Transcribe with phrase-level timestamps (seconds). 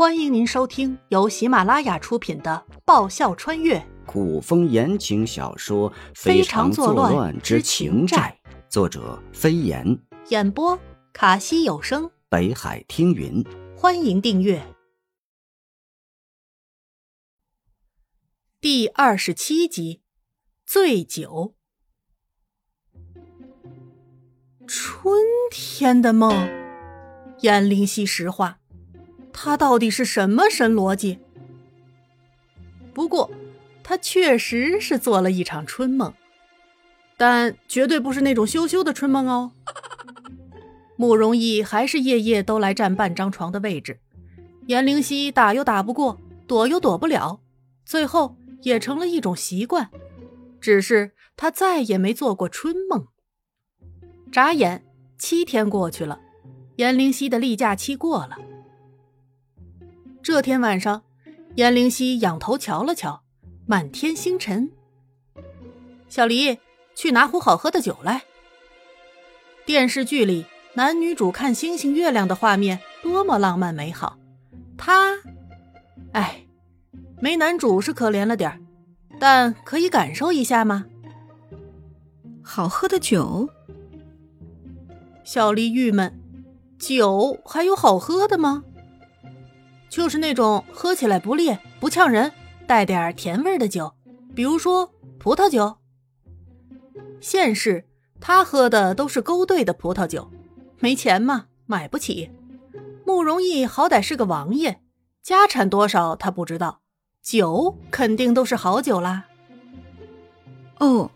[0.00, 8.34] 欢迎您收听由喜马拉雅出品的《爆笑穿越古风言情小说《非常作乱之情债》，
[8.66, 9.98] 作者飞檐，
[10.30, 10.80] 演播
[11.12, 13.44] 卡西有声，北海听云。
[13.76, 14.74] 欢迎订阅。
[18.58, 20.00] 第二十七集，
[20.64, 21.54] 醉酒。
[24.66, 25.14] 春
[25.50, 26.48] 天的梦，
[27.40, 28.59] 颜灵犀实话。
[29.32, 31.18] 他到底是什么神逻辑？
[32.92, 33.30] 不过，
[33.82, 36.12] 他确实是做了一场春梦，
[37.16, 39.52] 但绝对不是那种羞羞的春梦哦。
[40.96, 44.00] 慕容易还是夜夜都来占半张床的位置，
[44.66, 47.40] 颜灵犀打又打不过，躲又躲不了，
[47.86, 49.88] 最后也成了一种习惯。
[50.60, 53.06] 只是他再也没做过春梦。
[54.30, 54.84] 眨眼，
[55.16, 56.20] 七天过去了，
[56.76, 58.36] 颜灵犀的例假期过了。
[60.22, 61.02] 这天晚上，
[61.54, 63.22] 颜灵犀仰头瞧了瞧，
[63.66, 64.70] 满天星辰。
[66.08, 66.58] 小黎，
[66.94, 68.22] 去拿壶好喝的酒来。
[69.64, 74.18] 电视剧里男女主看星星月亮的画面多么浪漫美好，
[74.76, 75.14] 他，
[76.12, 76.44] 哎，
[77.20, 78.60] 没男主是可怜了点
[79.18, 80.84] 但可以感受一下吗？
[82.42, 83.48] 好喝的酒。
[85.24, 86.20] 小黎郁闷，
[86.78, 88.64] 酒还有好喝的吗？
[89.90, 92.32] 就是那种喝起来不烈不呛人，
[92.66, 93.92] 带点甜味的酒，
[94.34, 95.76] 比如说葡萄酒。
[97.20, 97.84] 现世
[98.20, 100.30] 他喝的都是勾兑的葡萄酒，
[100.78, 102.30] 没钱嘛，买不起。
[103.04, 104.78] 慕容易好歹是个王爷，
[105.22, 106.80] 家产多少他不知道，
[107.20, 109.24] 酒肯定都是好酒啦。
[110.78, 111.10] 哦，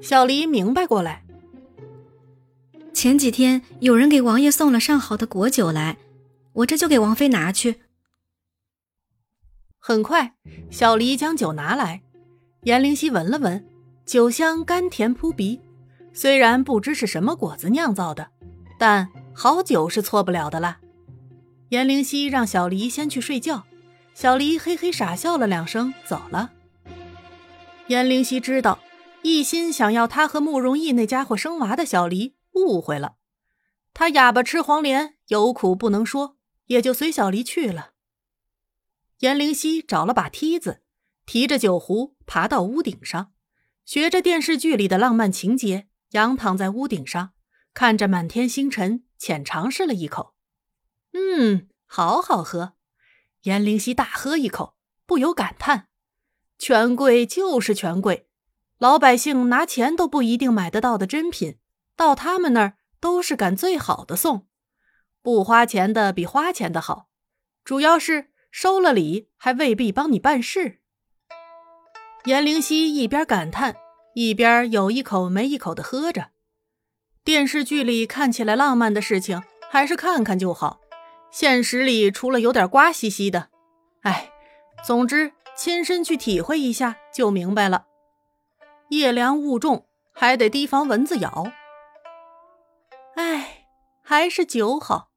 [0.00, 1.22] 小黎明白过来。
[2.94, 5.98] 前几天有人给王爷送了上好的果酒来。
[6.56, 7.82] 我这就给王妃拿去。
[9.78, 10.34] 很快，
[10.70, 12.02] 小黎将酒拿来，
[12.62, 13.66] 颜灵犀闻了闻，
[14.04, 15.60] 酒香甘甜扑鼻。
[16.12, 18.30] 虽然不知是什么果子酿造的，
[18.78, 20.80] 但好酒是错不了的啦。
[21.68, 23.64] 颜灵犀让小黎先去睡觉，
[24.14, 26.52] 小黎嘿嘿傻笑了两声，走了。
[27.88, 28.78] 颜灵犀知道，
[29.22, 33.16] 一心想要他和慕容易那家伙生娃的小黎误会了，
[33.92, 36.35] 他哑巴吃黄连，有苦不能说。
[36.66, 37.92] 也就随小离去了。
[39.20, 40.82] 颜灵犀找了把梯子，
[41.24, 43.32] 提着酒壶爬到屋顶上，
[43.84, 47.32] 学着电视剧里的浪漫情节，仰躺在屋顶上，
[47.72, 50.34] 看着满天星辰，浅尝试了一口。
[51.12, 52.74] 嗯，好好喝。
[53.42, 55.88] 颜灵犀大喝一口，不由感叹：
[56.58, 58.28] 权贵就是权贵，
[58.78, 61.58] 老百姓拿钱都不一定买得到的珍品，
[61.94, 64.48] 到他们那儿都是赶最好的送。
[65.26, 67.08] 不花钱的比花钱的好，
[67.64, 70.78] 主要是收了礼还未必帮你办事。
[72.26, 73.74] 颜灵犀一边感叹，
[74.14, 76.28] 一边有一口没一口的喝着。
[77.24, 80.78] 电视剧里看起来浪漫的事情，还是看看就好。
[81.32, 83.48] 现实里除了有点瓜兮兮的，
[84.02, 84.30] 哎，
[84.84, 87.86] 总之亲身去体会一下就明白了。
[88.90, 91.50] 夜凉物重，还得提防蚊子咬。
[93.16, 93.66] 哎，
[94.04, 95.08] 还是酒好。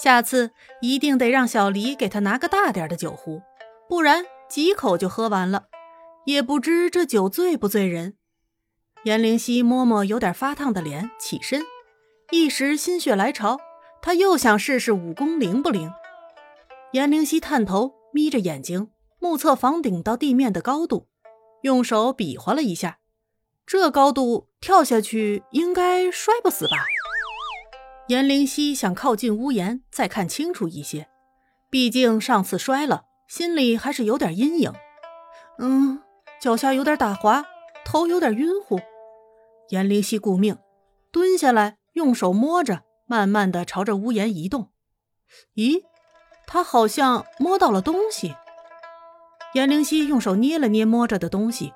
[0.00, 3.42] 下次一定得让小黎给他拿个大点的酒壶，
[3.88, 5.64] 不然几口就喝完了，
[6.24, 8.14] 也不知这酒醉不醉人。
[9.02, 11.64] 颜灵犀摸摸有点发烫的脸，起身，
[12.30, 13.58] 一时心血来潮，
[14.00, 15.90] 他又想试试武功灵不灵。
[16.92, 21.08] 颜灵犀探头眯着眼睛，目测房顶到地面的高度，
[21.62, 22.98] 用手比划了一下，
[23.66, 26.76] 这高度跳下去应该摔不死吧。
[28.08, 31.08] 颜灵犀想靠近屋檐，再看清楚一些。
[31.68, 34.72] 毕竟上次摔了，心里还是有点阴影。
[35.58, 36.02] 嗯，
[36.40, 37.44] 脚下有点打滑，
[37.84, 38.80] 头有点晕乎。
[39.68, 40.56] 颜灵犀顾命，
[41.12, 44.70] 蹲下来，用手摸着，慢慢的朝着屋檐移动。
[45.54, 45.82] 咦，
[46.46, 48.34] 他好像摸到了东西。
[49.52, 51.74] 颜灵犀用手捏了捏摸着的东西，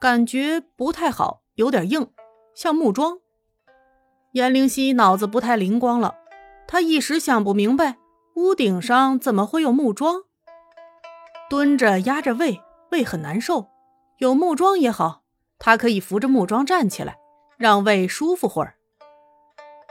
[0.00, 2.10] 感觉不太好，有点硬，
[2.56, 3.20] 像木桩。
[4.32, 6.14] 颜灵犀脑子不太灵光了，
[6.66, 7.96] 他一时想不明白
[8.34, 10.22] 屋顶上怎么会有木桩。
[11.48, 12.60] 蹲着压着胃，
[12.90, 13.68] 胃很难受，
[14.18, 15.22] 有木桩也好，
[15.58, 17.18] 他可以扶着木桩站起来，
[17.56, 18.74] 让胃舒服会儿。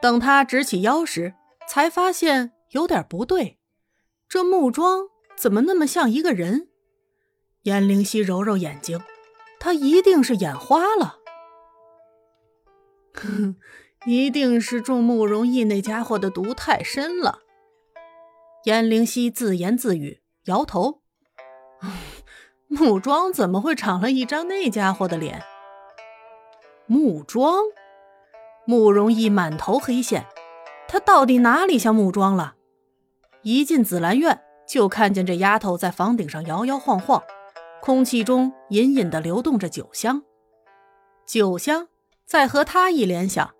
[0.00, 1.34] 等他直起腰时，
[1.68, 3.58] 才发现有点不对，
[4.28, 6.68] 这木桩怎么那么像一个人？
[7.64, 9.02] 颜灵犀揉揉眼睛，
[9.58, 11.18] 他一定是眼花了。
[14.06, 17.40] 一定是中慕容逸那家伙的毒太深了。
[18.64, 21.02] 颜灵溪自言自语，摇头
[22.68, 25.42] ：“木桩怎么会长了一张那家伙的脸？”
[26.86, 27.62] 木桩，
[28.64, 30.26] 慕容逸满头黑线，
[30.88, 32.54] 他到底哪里像木桩了？
[33.42, 37.22] 一进紫兰院，就看见这丫头在房顶上摇摇晃晃，
[37.80, 40.22] 空气中隐隐的流动着酒香。
[41.26, 41.88] 酒香
[42.26, 43.54] 再和他一联想，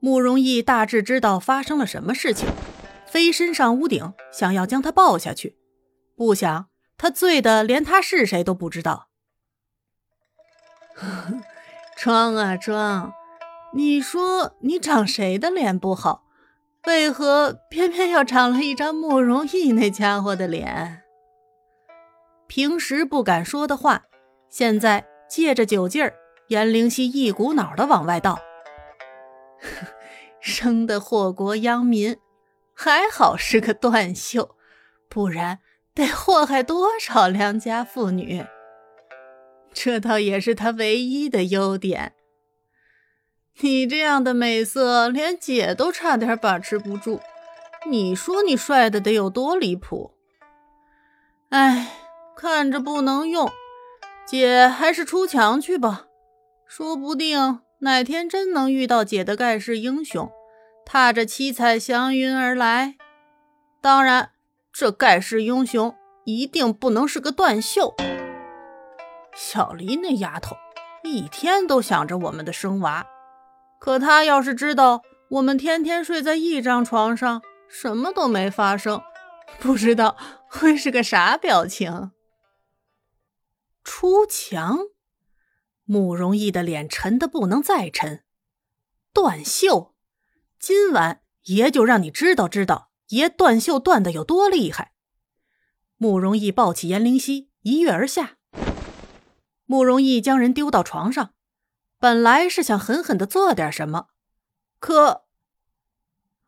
[0.00, 2.48] 慕容易大致知道发生了什么事情，
[3.06, 5.58] 飞身上屋顶，想要将他抱下去。
[6.16, 9.08] 不想他醉得连他是谁都不知道。
[11.96, 13.12] 装啊装，
[13.74, 16.24] 你说你长谁的脸不好？
[16.86, 21.02] 为何偏偏要长了一张慕容易那家伙的脸？
[22.46, 24.04] 平时不敢说的话，
[24.48, 26.14] 现在借着酒劲儿，
[26.48, 28.38] 颜灵溪一股脑的往外倒。
[30.40, 32.16] 生的祸国殃民，
[32.74, 34.56] 还好是个断袖，
[35.08, 35.58] 不然
[35.94, 38.46] 得祸害多少良家妇女。
[39.72, 42.14] 这倒也是他唯一的优点。
[43.60, 47.20] 你这样的美色，连姐都差点把持不住。
[47.88, 50.14] 你说你帅的得有多离谱？
[51.50, 51.88] 哎，
[52.36, 53.50] 看着不能用，
[54.26, 56.06] 姐还是出墙去吧。
[56.66, 60.30] 说不定哪天真能遇到姐的盖世英雄，
[60.84, 62.96] 踏着七彩祥云而来。
[63.80, 64.32] 当然，
[64.72, 65.94] 这盖世英雄
[66.24, 67.94] 一定不能是个断袖。
[69.34, 70.56] 小黎那丫头，
[71.04, 73.06] 一天都想着我们的生娃。
[73.78, 79.00] 可她要是知道我们天天睡在一张床上，什么都没发生，
[79.60, 80.16] 不知道
[80.48, 82.10] 会是个啥表情。
[83.84, 84.78] 出墙，
[85.90, 88.22] 慕容易的脸沉的不能再沉。
[89.14, 89.94] 断袖，
[90.60, 94.92] 今晚爷就让你知道知道爷断袖断的有多厉害。
[95.96, 98.36] 慕容易抱起颜灵溪，一跃而下。
[99.64, 101.32] 慕容易将人丢到床上。
[101.98, 104.08] 本来是想狠狠的做点什么，
[104.78, 105.24] 可，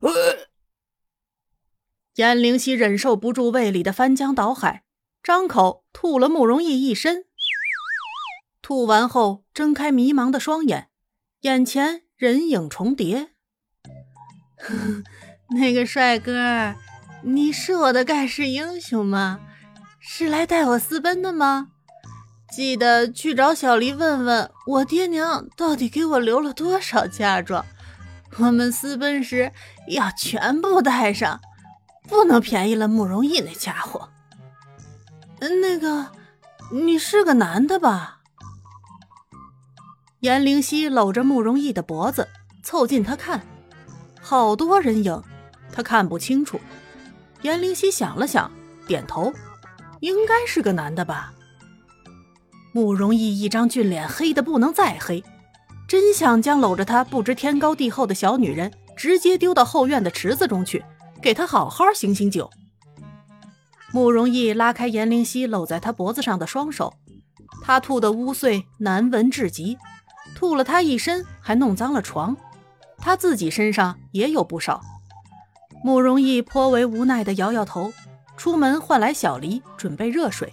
[0.00, 0.10] 呃
[2.16, 4.84] 颜灵溪忍受不住胃里的翻江倒海，
[5.22, 7.24] 张口吐了慕容易一身。
[8.70, 10.90] 吐完后，睁开迷茫的双眼，
[11.40, 13.30] 眼前人影重叠。
[15.58, 16.76] 那个帅哥，
[17.24, 19.40] 你是我的盖世英雄吗？
[19.98, 21.72] 是来带我私奔的吗？
[22.52, 27.66] 记得去找小黎问问我爹娘到底给我留了多少嫁妆，
[28.38, 29.50] 我们私奔时
[29.88, 31.40] 要全部带上，
[32.08, 34.08] 不能便宜了慕容易那家伙。
[35.40, 36.12] 那个，
[36.70, 38.18] 你是个男的吧？
[40.20, 42.28] 颜灵溪搂着慕容易的脖子，
[42.62, 43.40] 凑近他看，
[44.20, 45.22] 好多人影，
[45.72, 46.60] 他看不清楚。
[47.40, 48.50] 颜灵溪想了想，
[48.86, 49.32] 点头，
[50.00, 51.32] 应该是个男的吧。
[52.72, 55.24] 慕容易一张俊脸黑的不能再黑，
[55.88, 60.84] 真想将搂着他不知天高地厚的小女人直接丢到后院的池子中去，
[61.22, 62.50] 给她好好醒醒酒。
[63.90, 66.92] 慕容易拉开颜灵溪搂在他脖子上的双手，
[67.62, 69.78] 他吐的污秽难闻至极，
[70.40, 72.34] 吐了他一身，还弄脏了床，
[72.96, 74.80] 他自己身上也有不少。
[75.84, 77.92] 慕容易颇为无奈的摇摇头，
[78.38, 80.50] 出门唤来小黎，准备热水。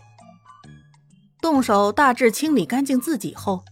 [1.40, 3.64] 动手大致清理干净自己后，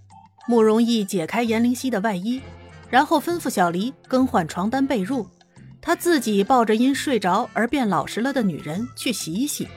[0.47, 2.41] 慕容易解开颜灵溪的外衣，
[2.89, 5.27] 然后吩咐小黎更换床单被褥，
[5.81, 9.67] 他自己抱着因睡着而变老实了的女人去洗一洗。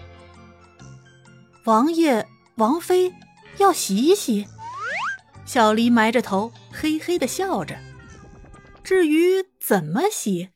[1.64, 2.24] 王爷、
[2.58, 3.12] 王妃
[3.56, 4.46] 要洗一洗，
[5.48, 7.78] 小黎埋着头，嘿嘿的笑着。
[8.84, 10.50] 至于怎么洗，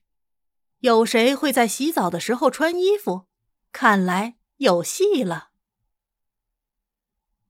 [0.80, 3.26] 有谁会在洗澡的时候穿衣服？
[3.72, 5.48] 看来有戏了。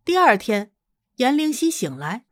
[0.05, 0.71] 第二天，
[1.17, 2.27] 颜灵溪醒来。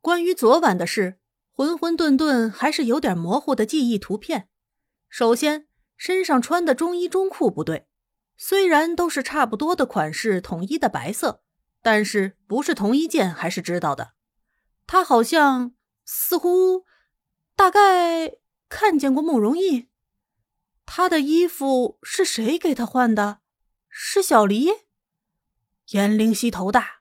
[0.00, 1.20] 关于昨晚的事，
[1.52, 4.48] 混混沌沌还是有点模糊的记忆图片。
[5.08, 7.86] 首先，身上穿的中衣中裤不对，
[8.36, 11.43] 虽然都是差不多的款式，统一的白色，
[11.84, 14.14] 但是不是同一件还是知道的。
[14.86, 15.74] 他好像
[16.06, 16.86] 似乎
[17.54, 18.38] 大概
[18.70, 19.88] 看见过慕容易，
[20.86, 23.40] 他的衣服是谁给他换的？
[23.90, 24.70] 是小黎。
[25.90, 27.00] 颜灵溪头大，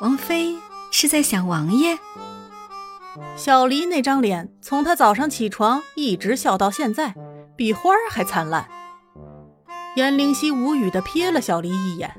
[0.00, 0.56] 王妃
[0.90, 1.96] 是在想王爷。
[3.36, 7.14] 小黎那张脸，从他早上起床一直笑到现在，
[7.56, 8.68] 比花儿还灿烂。
[9.94, 12.16] 颜灵溪无语的瞥了小黎一眼，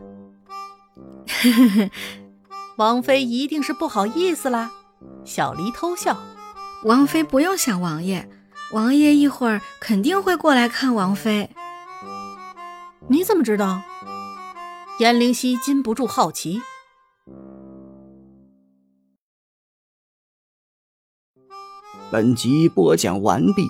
[2.77, 4.71] 王妃一定是不好意思啦。
[5.25, 6.17] 小黎偷笑，
[6.83, 8.29] 王妃不用想王爷，
[8.71, 11.49] 王爷一会儿肯定会过来看王妃。
[13.07, 13.81] 你怎么知道？
[14.99, 16.61] 颜灵犀禁不住好奇。
[22.11, 23.67] 本集播讲完毕，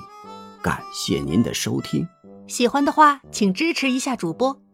[0.61, 2.07] 感谢您的收听。
[2.47, 4.59] 喜欢的话，请支持一下主播，